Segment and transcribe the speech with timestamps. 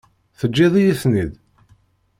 [0.39, 1.31] Teǧǧiḍ-iyi-ten-id?